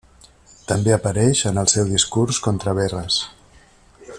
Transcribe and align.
També 0.69 0.93
apareix 0.95 1.41
en 1.51 1.61
el 1.63 1.69
seu 1.73 1.91
discurs 1.91 2.41
contra 2.47 2.77
Verres. 2.81 3.19